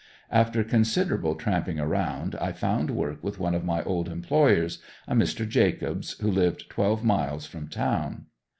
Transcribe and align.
After 0.31 0.63
considerable 0.63 1.35
tramping 1.35 1.79
around 1.79 2.35
I 2.37 2.53
found 2.53 2.89
work 2.89 3.23
with 3.23 3.37
one 3.39 3.53
of 3.53 3.63
my 3.63 3.83
old 3.83 4.09
employers, 4.09 4.79
a 5.07 5.13
Mr. 5.13 5.47
Jacobs, 5.47 6.13
who 6.19 6.31
lived 6.31 6.71
twelve 6.71 7.03
miles 7.03 7.45
from 7.45 7.67
town. 7.67 8.25